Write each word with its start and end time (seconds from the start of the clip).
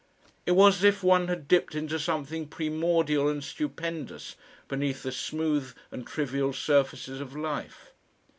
It 0.47 0.53
was 0.53 0.77
as 0.77 0.83
if 0.83 1.03
one 1.03 1.27
had 1.27 1.47
dipped 1.47 1.75
into 1.75 1.99
something 1.99 2.47
primordial 2.47 3.27
and 3.29 3.43
stupendous 3.43 4.35
beneath 4.67 5.03
the 5.03 5.11
smooth 5.11 5.75
and 5.91 6.07
trivial 6.07 6.53
surfaces 6.53 7.21
of 7.21 7.35
life. 7.35 7.91